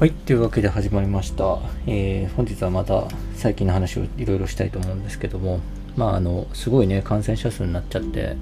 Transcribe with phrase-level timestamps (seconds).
[0.00, 1.58] はい、というわけで始まりました。
[1.86, 3.04] えー本日はまた
[3.36, 5.60] 最近の話をいろいろしたいと思うんですけども、
[5.96, 8.36] まあ、あの、すごいね、感染者数になっちゃって、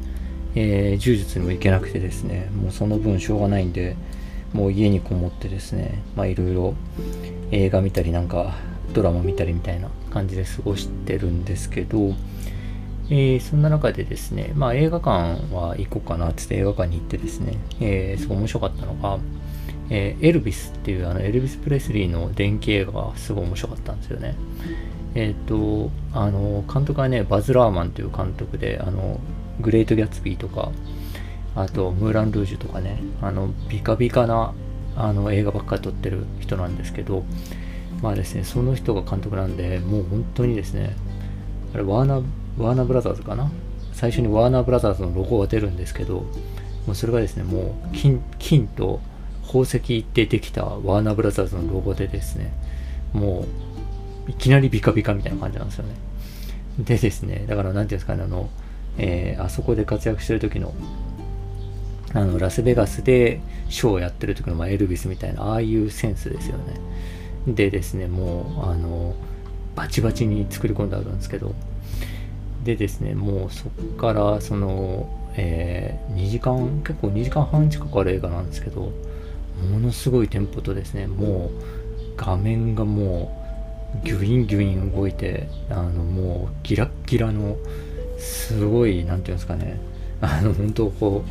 [0.54, 3.96] えー柔術にも行けなくてですね、もうその分しょうがないんで、
[4.54, 6.74] もう家にこもってですね、まあ、いろいろ
[7.50, 8.54] 映画見たりなんか、
[8.94, 12.14] ドラマ見たりみたいな感じで過ごしてるんですけど、
[13.10, 19.18] えーそんな中でですね、まあ映画館は行こうかなってって映画館に行ってですね、えーすごい面白かったのが、
[19.94, 24.34] えーエルビスっていうあのエルビス・プレスリーの電気映画がすごい面白かったんですよね。
[25.14, 29.20] えっ、と、あの、監督はね、バズ・ラーマンという監督で、あの、
[29.60, 30.72] グレート・ギャツビーとか、
[31.54, 34.54] あと、ムーラン・ルージュとかね、あの、ビカビカな
[34.96, 37.24] あの映画ばっかり撮ってる人なんですけど、
[38.00, 40.96] まあですね、その人が監督なんで、もう本当にですね、
[41.74, 42.24] あれ、ワーナー、
[42.58, 43.50] ワーナーブラザーズかな？
[43.92, 46.20] 最初にワーナーブラザーズのロゴが出るんですけど、
[46.86, 49.00] もうそれがですね、もう金、金と
[49.46, 52.52] 宝石でできたワーナーブラザーズのロゴでですね、
[53.12, 53.46] も
[54.28, 55.94] う、いきなりビカビカみたいな感じなんですよね。
[56.78, 58.48] でですね、だからなんていうんですかね、あの、
[58.98, 60.72] えーあそこで活躍してる時の、
[62.14, 66.74] あの、ラスベガスでショーをやってる時の、まあ、エルビスみたいな、ああいうセンスですよね。
[67.46, 69.14] でですね、もう、あの、
[69.74, 71.54] バチバチに作り込んであるんですけど、
[72.64, 78.92] でですね、もうそこから、その、え2時間、結構2時間半近くある映画なんですけど、
[79.62, 81.50] ものすごいテンポとですね、もう
[82.16, 83.32] 画面がも
[84.02, 87.56] うギュインギュイン動いて、あのもうギラッギラの、
[88.18, 89.80] すごい、なんていうんですかね、
[90.20, 91.24] あの本当こ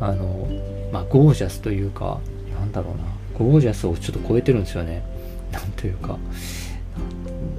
[0.00, 0.48] う、あの、
[0.92, 2.20] まあゴージャスというか、
[2.58, 3.04] なんだろうな、
[3.38, 5.02] ゴージャスをちょっと超えてるんですよね。
[5.52, 6.18] なんというか、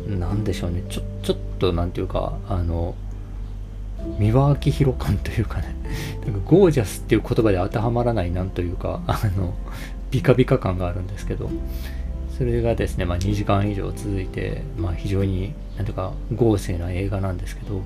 [0.08, 2.96] なんでしょうね、ちょちょっとなんていうか、あの、
[4.20, 5.76] 三輪明宏感というかね、
[6.26, 9.54] なんかゴージャスっていう言葉で当てはまらないなんというか、あの、
[10.14, 11.50] ビカビカ感があるんですけど、
[12.38, 17.82] それがですね、まあ、2時間以上続いて、まあ、非常に、なんていうか、豪勢な映画なんですけど、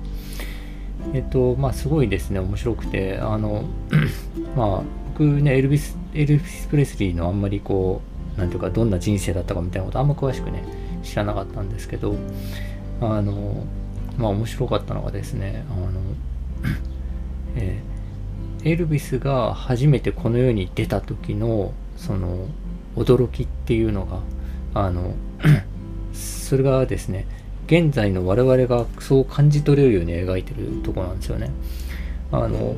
[1.14, 3.64] えっと、まあ、すごいですね、面白くて、あの、
[4.54, 4.82] まあ、
[5.14, 8.02] 僕ね、エルビス、エルビス・プレスリーのあんまりこ
[8.36, 10.62] う、なんていうか、どんな人生だったかみたいなことあんま詳しくね、
[11.02, 12.14] 知らなかったんですけど、
[13.00, 13.64] あの、
[14.18, 16.00] まあ、面白かったのがですね、あの、
[17.56, 17.98] えー
[18.64, 22.46] エルビスが初めてこの世に出た時のその
[22.96, 24.20] 驚きっていうのが
[24.74, 25.14] あの
[26.14, 27.26] それがですね
[27.66, 31.50] 現在の我々がそう感じ取れるように描いてるとこなんですよね
[32.32, 32.74] あの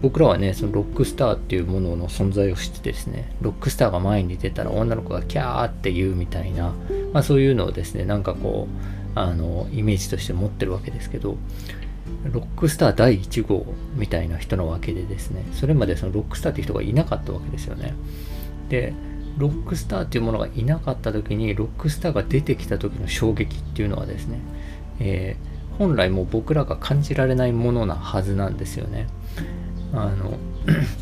[0.00, 6.74] 僕らはねそのロックスターっていうものの存在を知ってですねロックスターが前に出たら女の子がキャーって言うみたいな、
[7.12, 11.36] まあ、そういうのをですねなんかこうあのイメージとして持ってるわけですけど
[12.32, 17.94] ロックスター第1号みたいな人なわけでですね、それまでそのロックスターっていう人がいなかったわけですよね。
[18.72, 18.94] で、
[19.38, 24.40] ロックスターっていうものがいなかった時に、ロックスターが出てきた時の衝撃っていうのはですね、
[24.98, 29.06] えー本来もう僕らが感じられないものなはずなんですよね。
[29.92, 30.34] あの、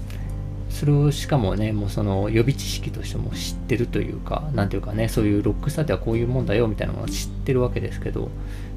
[0.71, 8.31] それをしかもね、もうその予備知識としても知ってるというか、なんていうかね、そういうロックスターってはこういうもんだよみたいなものを知ってるわけですけど、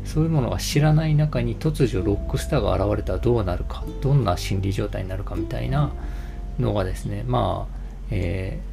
[0.04, 5.92] そういうものが知らない中に突如ロックスターが現れたらどうなるか、どんな心理状態になるかみたいな
[6.60, 7.76] のがですね、まあ、
[8.10, 8.73] えー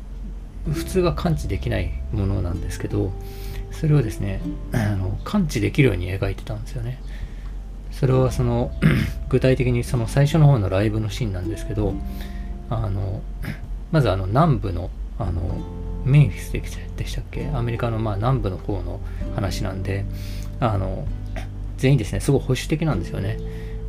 [0.66, 3.12] 普通は感知できないものなんですけど、
[3.70, 4.40] それをですね、
[4.72, 7.00] あの感知できるように描いてたんですよね。
[7.90, 8.70] それはその
[9.28, 11.94] 具体的にその最初の方のライブのシーンなんですけど、
[12.68, 13.20] あの
[13.90, 15.42] まずあの南部のあの
[16.04, 16.52] メンフィス
[16.96, 17.48] でしたっけ？
[17.54, 19.00] アメリカのまあ南部の方の
[19.34, 20.04] 話なんで
[20.60, 21.06] あの
[21.76, 23.38] 全員ですねすごい保守的なんですよね。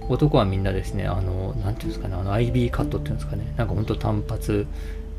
[0.09, 3.53] 男はみんなですねあのなんていうんですかねあの IB カットっていうんですかね。
[3.55, 4.65] なんかほんと単発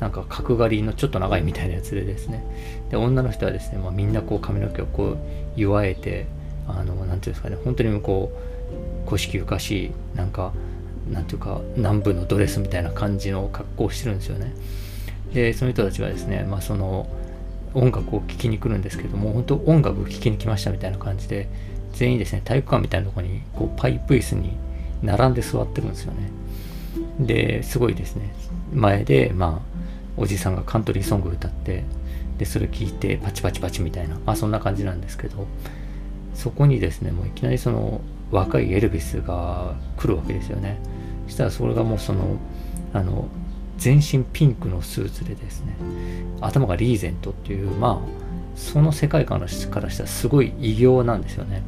[0.03, 2.43] なんか角刈りのちょっと長いみたいなやつでですね。
[2.89, 5.17] で女の人はですね、まあ、みんなこう髪の毛をこう
[5.55, 6.25] 祝えて
[6.67, 8.29] あのなんていうんですかね本当にこ
[9.05, 10.51] う古式ゆかしいなんか
[11.09, 14.53] なんていうか南部のドレスみたいな感じの格好をしてるんですよね。
[15.33, 17.07] でその人たちがですね、まあ、その
[17.73, 21.47] 音楽を聴きに来るんですけども本当音楽を聴きに来ましたみたいな感じで
[21.93, 24.51] 全員ですね体育館みたいなところにこうパイプ椅子に
[25.01, 26.29] 並んで座ってるんですよね。
[27.21, 28.33] ですごいですね
[28.73, 29.72] 前でまあ
[30.17, 31.83] おじさんがカントリーソング歌って
[32.37, 34.15] でそれ聞いてパチパチパチみたいな。
[34.25, 35.47] まあそんな感じなんですけど
[36.33, 38.01] そこにですねもういきなりその
[38.31, 40.79] 若いエルビスが来るわけですよね。
[41.27, 42.37] そしたらそれがもうその
[42.93, 43.27] あの
[43.77, 45.75] 全身ピンクのスーツでですね
[46.41, 48.23] 頭がリーゼントっていうまあ
[48.55, 51.63] その世界観からしたらすごい異形なんですよね。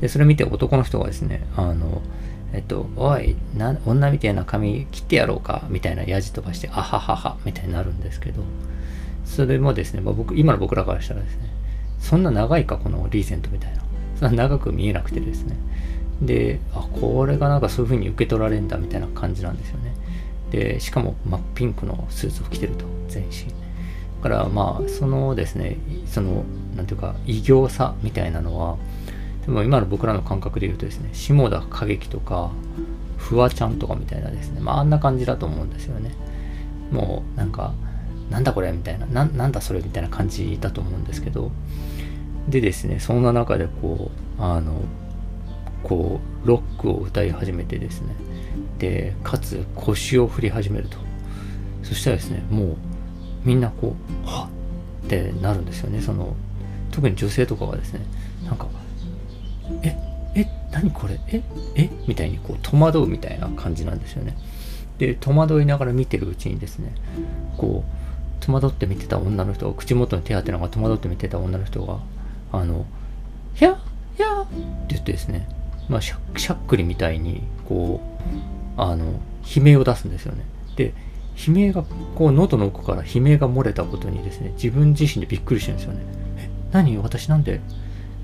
[0.00, 2.02] でそれ見て男の人がですねあの
[2.52, 8.42] えっと、おいな、女みたいな髪切ってやろうかみたいなやじ飛ばして、あはははみたいになるんですけど、
[9.24, 11.50] それもですね、まあ、僕今の僕らからしたらですね
[11.98, 13.82] そんな長いかこのリーゼントみたいな。
[14.18, 15.56] そんな長く見えなくてですね。
[16.22, 19.94] であこれがなんかそういう風に受け取られるんだみたいな感じなんですよね。
[20.50, 23.48] でしかも真っピンクのスーツを着てると全身。
[23.48, 25.76] だからまあそのですね
[26.06, 26.44] その
[26.74, 28.76] なんていうか異形さみたいなのは
[29.46, 32.50] でも今の僕らの感覚で言うとですね下田景樹とか
[33.16, 36.12] フワちゃんとかみたいなですねまああんな感じだと思うんですよね。
[36.90, 37.74] もうなんか
[38.30, 41.50] なんだこれみたいななんだそれみたいな感じだと思うんですけど。
[42.48, 44.82] でですねそんな中でこうあの
[45.82, 48.14] こうロックを歌い始めてですね。
[48.78, 50.98] でかつ腰を振り始めると。
[51.82, 52.76] そしたらですねもう
[53.44, 54.56] みんなこうはっ
[55.06, 56.00] ってなるんですよね。
[56.00, 56.34] その
[56.90, 58.00] 特に女性とかはですね
[58.44, 58.66] なんか
[60.72, 61.18] 何これ？
[61.28, 61.42] え？
[61.74, 61.90] え？
[62.06, 64.36] みたいにこう戸惑うみたいな感じなんですよね。
[64.98, 66.94] で戸惑いながら見てるうちにですね
[67.58, 71.98] こう戸惑って見てた女の人が口元に手当てながら戸惑って見てた女の人が
[72.52, 72.86] あの
[73.54, 73.78] 「ひゃ
[74.16, 74.54] ひゃって
[74.88, 75.48] 言ってですね
[75.88, 78.00] まあしゃしゃっくりみたいにこ
[78.78, 79.20] うあの
[79.54, 80.44] 悲鳴を出すんですよね。
[80.76, 80.94] で
[81.46, 81.84] 悲鳴が
[82.14, 86.00] こう喉の奥から悲鳴が漏れたことにですね自分自身でびっくりしてるんですよね
[86.38, 86.48] え？
[86.72, 86.96] 何？
[86.96, 87.60] 私なんで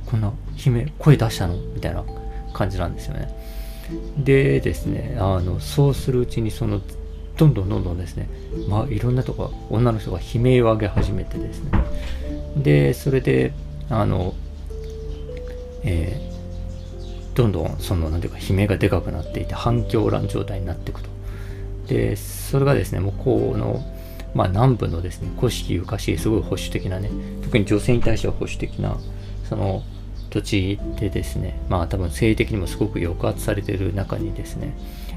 [0.07, 0.33] こんな
[0.65, 1.57] 悲鳴声出したの？
[1.75, 2.03] みたいな
[2.53, 3.29] 感じなんですよね。
[4.17, 6.81] でですねあのそうするうちにその
[7.37, 8.29] どんどんどんどんですね、
[8.69, 11.71] まあ、いろんなとこ女の人が悲鳴を上げ始めてですね。
[12.57, 13.53] でそれで
[13.89, 14.35] あの、
[15.83, 21.09] えー、どんどんその何ていうか悲鳴がでかくなっていて反響乱状態になっていくと。
[21.89, 23.83] でそれがですね向こうの
[24.35, 27.11] まあ、南部のですね古式ゆかしいすごい保守的なね
[27.43, 28.97] 特に女性に対しては保守的な
[29.49, 29.83] その
[30.33, 34.73] 土地でですねまあ多分性的にもすごく抑圧されてる中にですね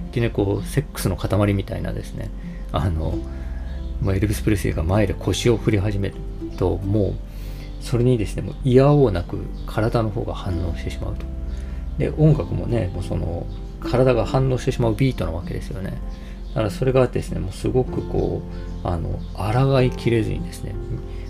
[0.09, 2.29] いきなりこうセックスの塊みたいなですね
[2.73, 3.17] あの、
[4.01, 6.15] まあ、エルビス・プレスリーが前で腰を振り始める
[6.57, 7.13] ともう
[7.79, 11.25] それにですねもう嫌おうなく体の方が反応してしまうと。
[11.97, 13.47] で音楽もねもうその
[13.79, 15.93] 体が反応してしまうビートなわけですよね。
[16.49, 18.41] だからそれがですねもうすごくこ
[18.83, 20.75] うあの抗いきれずにですね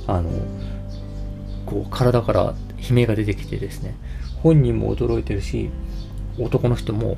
[0.08, 0.32] あの
[1.68, 2.56] こう体から
[2.90, 3.96] 悲鳴が出てきてですね
[4.42, 5.70] 本人も驚いてるし
[6.40, 7.18] 男の人も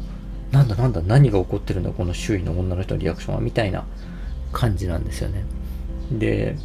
[0.52, 3.86] なんだなんだ何が起こってるんだこの周囲の女の人のリアクションはみたいな
[4.52, 5.44] 感じなんですよね。
[6.12, 6.56] で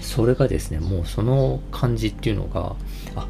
[0.00, 2.76] それがですねもうその感じっていうのが
[3.14, 3.28] あ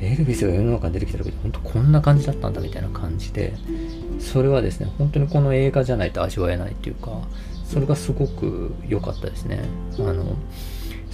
[0.00, 3.54] エルビスが世の中に出てきた時に本当こんな感じだったんだみたいな感じで
[4.18, 7.20] それはですね本当にこの映画じゃないと味わえないっていうか
[7.64, 9.60] それがすごく良かったですね。
[9.98, 10.36] あの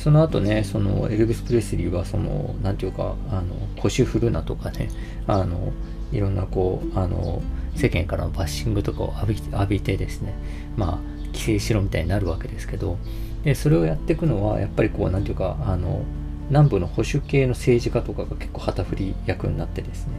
[0.07, 4.89] その後ね、そのエルビス・プレスリーは、その、なんていうか、あの、腰振るなとかね、
[5.27, 5.73] あの、
[6.13, 7.43] いろんなこう、あの、
[7.75, 10.33] 世間からのバッシングとかを浴び浴びてですね、
[10.77, 12.99] まあ、規制しろみたいになるわけですけど、
[13.43, 16.05] で、それをやっていくのは、やっぱりこう、なんていうか、あの、
[16.51, 20.13] 南部の保守系の政治家とかが結構旗振り役になってですね、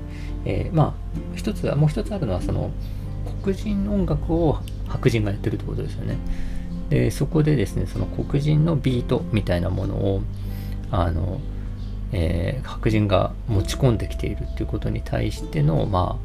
[0.44, 2.72] えー、まあ、一つは、もう一つあるのは、その、
[3.42, 6.18] 黒人音楽を白人がやってるってことですよね。
[6.89, 10.22] でそこでですねその黒人のビートみたいなものを
[10.92, 11.42] あの、
[12.12, 16.18] えー、白人が持ち込んできているっていうことに対してのま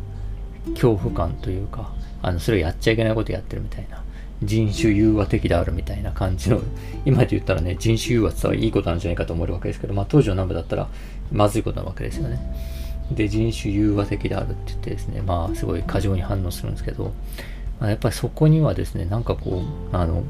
[0.66, 1.92] あ恐怖感というか
[2.22, 4.02] あのそれをやっちゃいけないことやってるみたいな
[4.44, 6.60] 人種融和的であるみたいな感じの
[7.04, 10.88] 今で言ったらね人種融和ってはいいことなんじゃないかと思えるわけですけど、まあ、当時の南部だったら
[11.32, 12.40] まずいことなわけですよね。
[13.10, 17.12] で人種融和的であるって言ってですねまあすごい過剰に反応するんですけど、
[17.80, 20.22] まあ、やっぱりそこにはですねなんかこうあの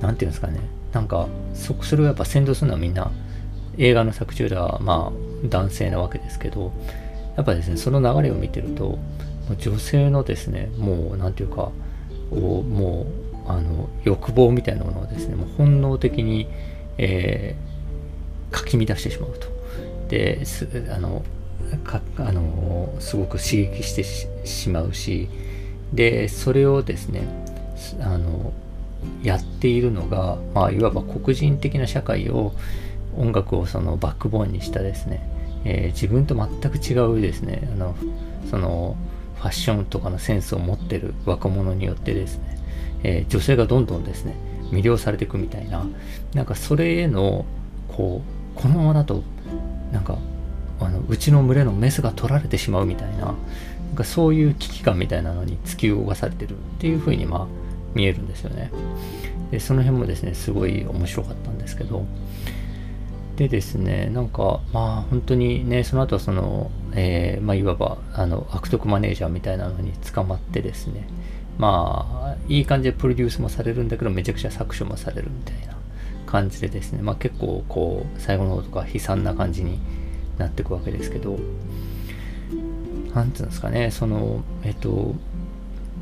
[0.00, 0.60] 何て言うんですかね
[0.92, 3.10] なんかそそれをやっぱ先導するのはみんな
[3.76, 6.72] 映画の作中ではまあ男性なわけですけど
[7.36, 8.98] やっぱですねその流れを見てると
[9.58, 11.70] 女性のですねもう何て言うか
[12.30, 13.06] も
[13.46, 16.48] うあの欲望みたいなものをですねもう本能的に、
[16.98, 19.58] えー、かき乱してしまうと。
[20.08, 21.22] ですあの
[21.84, 25.28] かあのすごく刺激してしまうし
[25.92, 27.28] でそれをですね
[28.00, 28.52] あの
[29.22, 32.52] やっているのが、まあ、いわば黒人的な社会を
[33.16, 35.28] 音楽をそのバックボーンにしたですね、
[35.64, 37.96] えー、自分と全く違うですねあの
[38.50, 38.96] その
[39.36, 42.58] ファッションとかのセンスを持ってる若者によってですね、
[43.02, 44.34] えー、女性がどんどんですね
[44.70, 45.86] 魅了されていくみたいな
[46.34, 47.44] なんかそれへの
[47.88, 48.22] こ
[48.56, 49.22] うこのままだと
[49.92, 50.18] なんか
[50.80, 53.36] あのうちの群れのメスが取られてしまうみたいななん
[53.96, 57.67] かそういう危機感みたいなのに突き動かされてるっていうふうにまあ
[57.98, 58.70] 見えるんですよね。
[59.50, 62.06] でその辺もですねすごい面白かったんですけど。
[63.36, 71.06] でですねなんかまあ本当にねその後はその、えー、まあ、いわばあの悪徳マネージャーみたいなのに捕まってですね。
[71.56, 75.76] まあいい感じでプロデュースもされるんだけどめちゃくちゃ搾取もされるみたいな
[76.26, 79.80] 感じでですね、まあ、結構こう最後の方とか悲惨な感じに
[80.38, 81.38] なっていくわけですけど。
[83.14, 85.14] 何ていうんですかねそのえっと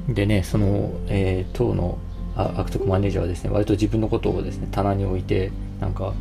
[0.09, 1.99] でねその、えー、当の
[2.37, 6.15] 悪徳マネージャーはですね割と自分のことをですね棚に置いてなんか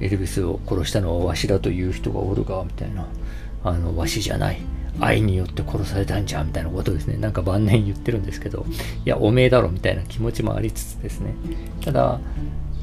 [0.00, 3.06] エルビスを殺したのはわしだという人がおるがみたいな。
[3.62, 4.60] あのわしじゃない。
[4.98, 8.66] 愛によって殺されたんじゃみたいなことですねなんか晩年言ってるんですけど
[9.04, 11.32] いやおめえだろみたいな気持ちもありつつですね。
[11.82, 12.20] ただ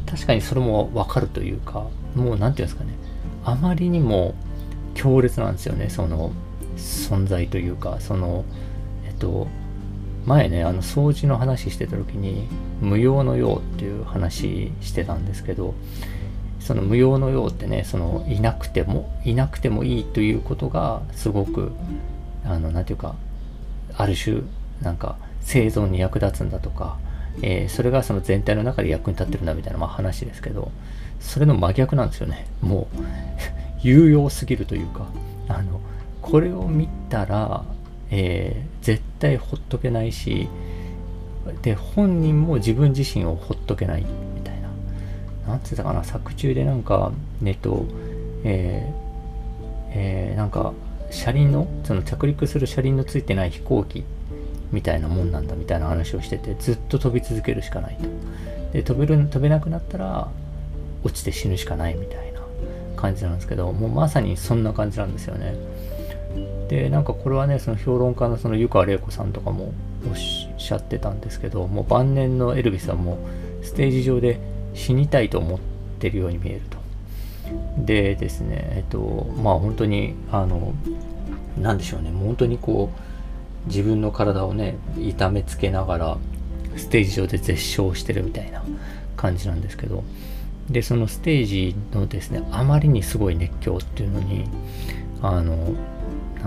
[0.10, 1.86] 確かにそれもわかるというか
[2.16, 2.94] もう何て言うんですかね。
[3.44, 4.36] あまりにも
[4.96, 6.32] 強烈なんですよねその
[6.78, 8.46] 存在というかその
[9.06, 9.48] えっと
[10.28, 12.50] 前ねあの掃除の話してた時に
[12.82, 15.74] 無用の用っていう話してたんですけど
[16.60, 21.72] その無用の用ってねそのいなくてもいなくてもいいということがすごく
[22.44, 23.16] あの何て言うか
[23.96, 24.42] ある種
[24.82, 26.98] なんか生存に役立つんだとか、
[27.42, 30.74] えー、それがその全体の中で役に立ってるんだみたいな、まあ、話ですけど
[31.22, 32.46] それの真逆なんですよね。
[32.62, 33.04] もう
[33.82, 35.08] 有用すぎるというか
[35.48, 35.80] あの
[36.22, 37.64] これを見たら、
[38.12, 40.48] えー、絶対ほっとけないし
[41.62, 44.06] で本人も自分自身をほっとけない
[44.36, 44.70] みたいな。
[45.48, 47.86] 何つったかな作中でなんかネット
[48.44, 50.74] えー、えー、なんか
[51.10, 54.04] 車輪のその着陸する車輪のついてない飛行機
[54.72, 58.08] みたいなもんなんだみたいな話をしててずっと飛び続けるしかないと。
[58.74, 60.30] で飛べる飛べなくなったら
[61.04, 62.42] 落ちて死ぬしかないみたいな
[62.96, 65.56] 感じなんですけどもうまさにそんな感じなんですよね。
[66.68, 69.74] でなんかこれはねその評論家のその湯川玲子さんとかも
[70.10, 73.20] おっしゃってたんですけどもう晩年のエルビスはも
[73.62, 74.40] うステージ上で
[74.74, 75.60] 死にたいと思っ
[76.00, 76.78] てるように見えると。
[77.78, 79.00] でですねえっと
[79.42, 80.74] まあ本当にあの
[81.58, 82.12] 何でしょうね。
[82.12, 86.18] もう本当にこう自分の体をね痛めつけながら
[86.76, 88.64] ステージ上で絶唱してるみたいな
[89.16, 90.04] 感じなんですけど。
[90.70, 94.44] でそのステージのですねあまりにすごい熱狂っていうのに
[95.22, 95.56] あの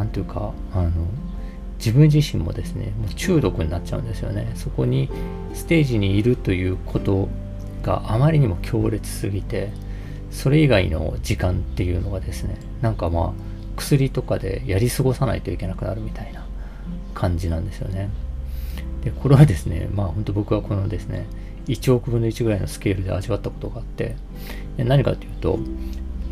[0.01, 0.91] 何ていうかあの
[1.77, 4.51] 自分自身もですねもう中毒になっちゃうんですよね。
[4.55, 5.11] そこに
[5.53, 7.29] ステージにいるということ
[7.83, 9.73] があまりにも強烈すぎて
[10.31, 13.33] それ以外の時間っていうのがですねなんかまあ
[13.77, 16.47] 薬とかでやり過ごさないといけなくなるみたいな
[17.15, 18.09] 感じなんですよね。
[19.05, 21.27] でこれはですねまあ本当僕はこのですね
[21.67, 24.17] 1億分の1ぐらいのスケールで味わったことがあって
[24.79, 25.59] 何かというと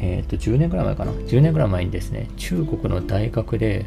[0.00, 1.12] えっ、ー、と、10年ぐらい前かな。
[1.12, 3.86] 10年ぐらい前にですね、中国の大学で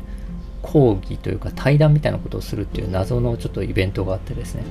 [0.61, 4.63] 講義というか対談みたいなことをするっていう謎のちょっとイベントがあってですね。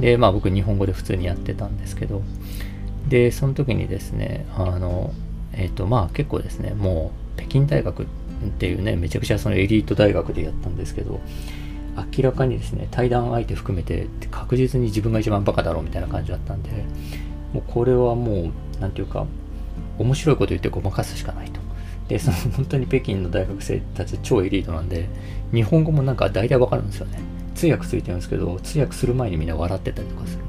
[0.00, 2.22] で、まあ僕日本語で普通にやってたんですけど、
[3.08, 5.12] で、その時にですね、あの、
[5.52, 8.06] えっ、ー、と、まあ結構ですね、もう北京大学っ
[8.58, 11.20] ていうね、めちゃくちゃそのエリート大学でやったんですけど、
[12.16, 16.70] 明らかにですね、対談相手含めて確実に自分が一番バカだろうみたいな感じだったんで、
[17.52, 19.26] もうこれはもう、何て言うか、
[19.98, 21.60] 面白いこと言ってごまかすしかないと。
[22.08, 25.08] で、その本当に北京の大学生たち超エリートなんで、
[25.52, 27.18] 日本語もなんか大体わかるんですよね。
[27.54, 30.44] 通訳ついてるんですけど、通訳する前にみんな笑ってたりとかする。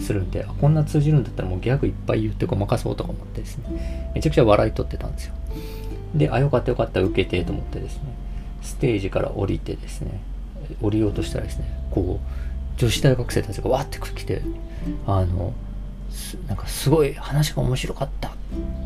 [0.00, 5.34] するんで、あ、こんな通じるんだったらもうギャグいっぱい言ってごまかそうとか思ってですね、めちゃくちゃ笑い取ってたんですよ。
[6.14, 8.02] で、あ、よかったよかった、受けてと思ってですね、
[8.62, 10.20] ステージから降りてですね、
[10.80, 14.42] 降りようとしたらですね、こう、女子大学生たちがわーって来て、
[15.06, 15.52] あの、
[16.46, 18.32] なんかすごい話が面白かったっ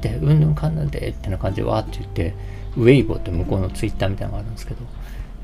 [0.01, 2.35] て、うんぬんかんなんでってな感じでわーって言って、
[2.77, 4.81] ウェイボーって向こうのツイッターみたいなのがあるんですけど、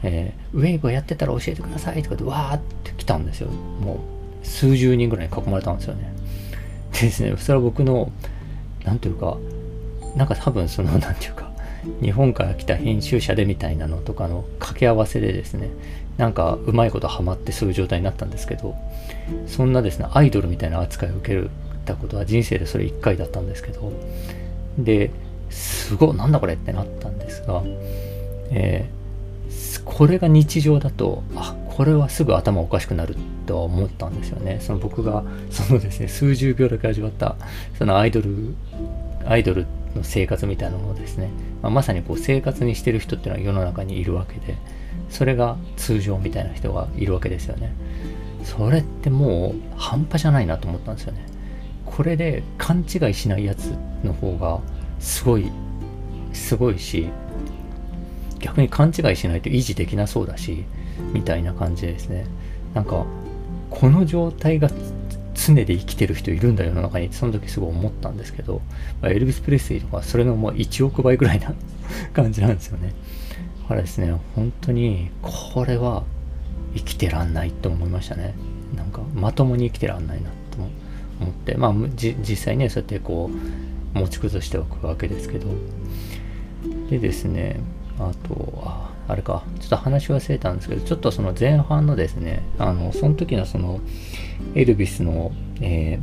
[0.02, 3.48] えー、ウェイボーやってたら教えてくださいとかでわーって来たんですよ。
[3.50, 4.00] も
[4.42, 6.12] う数十人ぐらいに囲まれたんですよね。
[6.92, 8.10] でですね、それは僕の、
[8.84, 9.36] なんていうか、
[10.16, 11.50] なんか多分その、なんていうか、
[12.02, 15.70] 日本から来た編集者でみたいなのとかの掛け合わせでですね、
[16.16, 18.74] なんかうまいことハマってそういう状態になったんですけど、
[19.46, 21.50] そんなですね、アイドルみたいな扱いを受ける
[21.90, 23.92] たことは人生でそれ1回だったんですけど、
[24.78, 25.10] で、
[25.50, 27.62] すごい、なんだこれってなったんですが、
[28.50, 33.16] えー、これが日常だと、あ、これはすぐ頭おかしくなる
[33.46, 34.58] とは思ったんですよね。
[34.60, 37.36] その僕が、そのですね、数十秒だけ味わった、
[37.78, 38.54] そのアイドル、
[39.26, 41.30] アイドルの生活みたいなものですね、
[41.62, 44.56] まあ、まさにこう生活にしてる人っていうのは世の中にいるわけで、
[45.08, 47.72] それが通常みたいな人がいるわけですよね。
[48.44, 51.29] それってもう半端じゃないなと思ったんですよね。
[51.96, 54.60] これで勘違いしないやつの方が
[55.00, 55.50] すごい
[56.32, 57.08] すごいし
[58.38, 60.64] 逆に勘違いしないと維持できなそうだし
[61.12, 62.26] みたいな感じですね。
[62.74, 63.04] なんか
[63.70, 64.70] この状態が
[65.34, 68.60] 常で生きてる人いるんだ世の中にその時すごい思ったんですけど、
[69.00, 71.54] まあ、エルビス・プレスリーとかそれのもう1億倍ぐらいな
[72.12, 72.94] 感じなんですよね。
[73.62, 76.04] だからですね本当にこれは
[76.74, 78.34] 生きてらんないと思いましたね。
[78.76, 80.66] なんかまともに生きてらんないなと思
[81.28, 83.30] って、まあ、実際ねそうやってこ
[83.94, 85.48] う持ち崩しておくわけですけど。
[86.90, 87.58] でですね
[87.98, 93.80] あとああれかちょっと話忘れたんですけどちょっとその前半のですねあのその時のその
[94.54, 95.98] エルビスの、え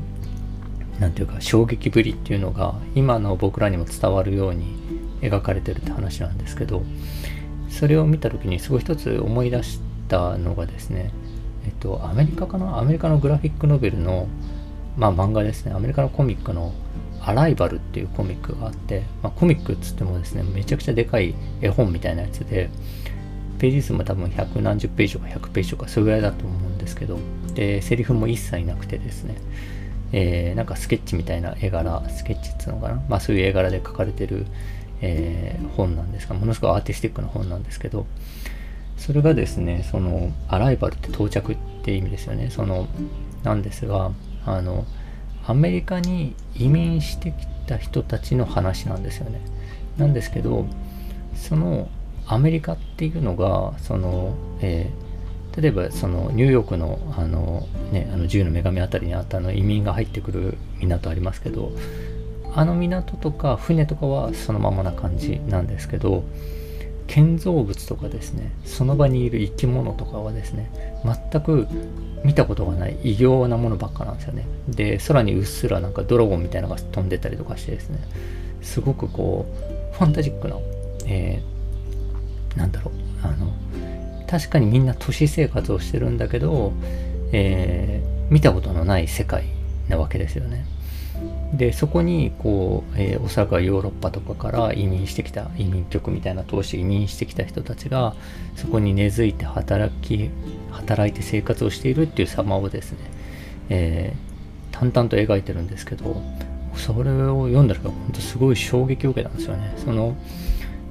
[0.97, 4.75] ー、なんていうか衝撃ぶりっていうのが今の僕らにも伝わるように
[5.21, 6.81] 描かれてるって話なんですけど
[7.69, 11.12] それを見た時にすごい一つ思い出したのがですね
[11.65, 12.79] えっとアメリカかな？
[12.79, 14.27] アメリカのグラフィックノベルの
[14.97, 15.73] まあ漫画ですね。
[15.73, 16.73] アメリカのコミックの
[17.21, 22.69] アライバルっていうコミックがあって、まあ、コミックっつってもですねめちゃくちゃでかい絵本みたいなやつで
[23.59, 27.19] ページ数も多分百何十ページとか100ページとかそれぐらいだと思うんですけど
[27.53, 29.35] でセリフも一切なくてですね。
[30.13, 33.01] えー、なんかスケッチみたいな絵柄スケッチっつうのかな？
[33.09, 34.45] まあそういう絵柄で描かれてる
[34.99, 38.07] えー、本なんですが、ものすごくアーティスティックな本なんですけど、
[38.97, 42.49] それがですね、その、アライバルって到着って意味ですよね。
[42.49, 42.87] その、
[43.43, 44.11] なんですが、
[44.47, 44.85] あの、
[45.45, 47.35] アメリカに移民してき
[47.67, 49.41] た人たちの話なんですよね。
[49.97, 50.65] なんですけど、
[51.35, 51.89] その
[52.27, 55.07] アメリカっていうのが、その、えー、
[55.61, 61.71] 例えばそのニューヨークのあの、ね、あの自由の女神あたりにあったの移民が入ってくる港ありますけど
[62.53, 66.23] あの港とか船とかはそのままな感じなんですけど
[67.07, 70.69] 建造物とかですねその場にいる生き物とかはですね
[71.31, 71.67] 全く
[72.23, 74.45] 見たことがない異形なものばっかなんですよね。
[74.67, 77.99] で空にうっすらなんかドラゴンみたいなのが飛んでたりとかしてですね
[78.61, 79.45] すごくこ
[79.93, 80.57] うファンタジックな、
[81.05, 83.53] えー、なんだろうあの
[84.27, 86.73] 確かにみんな都市生活をしてるんだけど、
[87.31, 89.45] えー、見たことのない世界
[89.87, 90.65] なわけですよね。
[91.53, 98.15] でそこにこう、えー、おそらくはヨーロッパとかから移民してきた移民局みたいな通して移民してきた人たちが
[98.55, 100.29] そこに根付いて働き
[100.71, 102.97] 働いて生活をしているっていう様をですね、
[103.69, 106.21] えー、淡々と描いてるんですけど
[106.75, 109.73] それを読んだら本当すごい衝撃を受けたんですよね。
[109.77, 110.15] その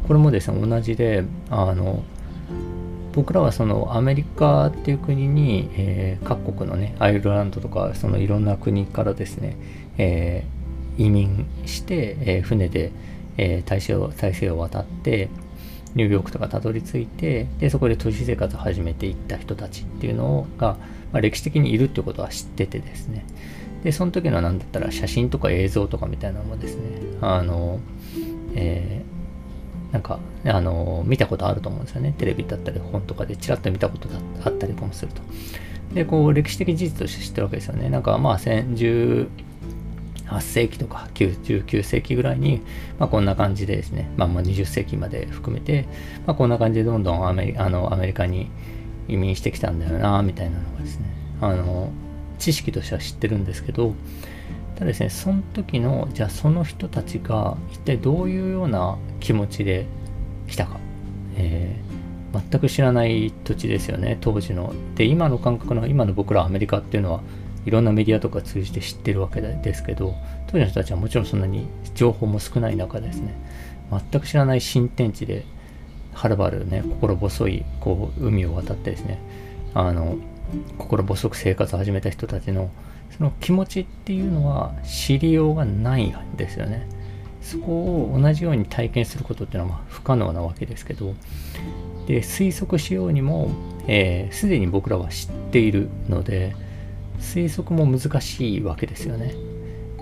[0.09, 2.03] これもですね同じであの
[3.13, 9.57] 僕らはそのアメリカっていう国に、えー、各国のねアイルランドとかそのいろんな国からですね
[9.99, 12.93] えー、移民して、えー、船で、
[13.37, 15.29] えー、大西洋大西洋を渡って
[15.95, 20.77] ニューヨークとかたどり着いてでそこで都市生活を始めていった人たちっていうのが、
[21.13, 23.25] まあ、歴史的にいるってことは知っててですね。
[23.83, 26.83] でその時の何だったら写真とか映像とかみたいなのもですね
[27.21, 27.79] あの、
[28.55, 32.15] えー、なんかあの見たことあると思うんですよね。
[32.19, 34.09] テレビだったり本とかでちらっと見たこと
[34.45, 35.23] あったりもすると。
[35.95, 37.89] でこう歴史的事実として知ってるわけですよね。
[37.89, 39.29] なんかまあ10
[40.27, 42.61] 8世紀とか19世紀ぐらいに、
[42.99, 45.87] まあ、こんな感じでですね、まあ、まあ20世紀まで含めて、
[46.27, 48.51] まあ、こんな感じでどんどんアメリあのアメリカに
[49.09, 51.07] 移民してきたんだよなみたいなのがですね
[51.41, 51.91] あの
[52.39, 53.95] 知識としては知ってるんですけど
[54.75, 59.87] ただですねその時のじゃあその人たちが一体どういうような気持ちで
[60.49, 60.79] 来たか、
[61.37, 64.75] えー、全く知らない土地ですよね当時の。
[64.95, 67.21] で今の感覚の今の僕らアメリカっていうのは
[67.67, 70.15] いろんなメディアとか通じて知ってるわけですけど
[70.47, 73.35] 当時の人たちはもちろんそんなに情報も少ない中ですね
[73.91, 75.45] 全く知らない新天地で
[76.15, 79.19] はるばるね心細いこう海を渡ってですね
[79.75, 80.17] あの
[80.79, 82.71] 心細く生活を始めた人たちの
[83.17, 86.87] その気持ちっていうのは知りようがないんですよね。
[87.41, 91.15] そこを同じように体験することっていうのは不可能なわけですけど
[92.09, 93.51] で推測しようにも
[93.83, 96.57] すで、えー、に僕らは知っているので
[97.21, 99.35] 推測も難しいわけですよね。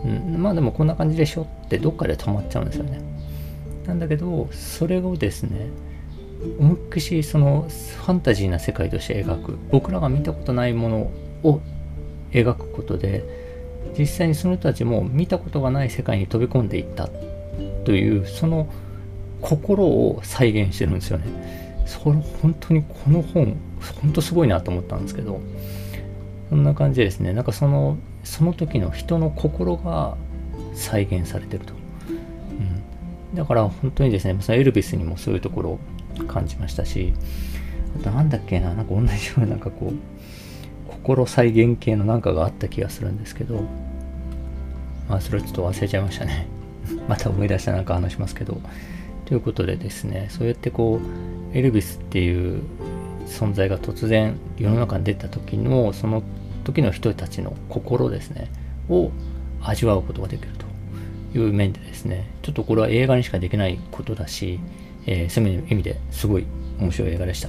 [0.05, 3.01] うん、まあでもこんな感じでしょってどっかで止まっちゃうんですよね。
[3.87, 5.69] なんだけど、それをですね、
[6.59, 11.11] 思いっきしそのファンタジーな世界として描く、僕らが見たことないもの
[11.43, 11.61] を
[12.33, 13.25] 描くことで、
[13.99, 17.09] 実際にその人たちも見たことがない世界に飛び込んでいった
[17.85, 18.69] という、その
[19.41, 21.85] 心を再現してるんですよね。
[21.87, 23.57] それ本当にこの本、
[24.03, 25.41] 本当すごいなと思ったんですけど、
[26.51, 27.33] そんな感じですね。
[27.33, 30.17] なんかそのその時の人の心が
[30.75, 31.75] 再現されてると、
[33.33, 35.79] うん、だから本当にですねそのエルビスにもそういうところを
[36.27, 37.13] 感じましたし
[38.01, 43.63] あとなんだっけななんか同じようななんかこう心再現系のなんかがあった気がするんですけど
[45.09, 46.47] まあそれちょっと忘れちゃいましたね。
[47.09, 48.61] また思い出したなんか話しますけど。
[49.25, 52.63] ということでですねそうやってこうエルビスっていう
[53.27, 56.23] 存在が突然世の中に出た時のその
[56.65, 58.51] 時の人たちの心ですね、
[58.89, 59.11] を
[59.63, 60.51] 味わうことができる
[61.33, 64.61] という面でですね、ちょっとこれは映画にしかできないことだし、
[65.07, 66.47] えー、そういう意味ですごい
[66.79, 67.49] 面白い映画でした。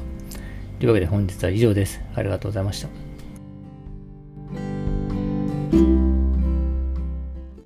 [0.79, 2.01] というわけで本日は以上です。
[2.13, 2.89] ありがとうございました。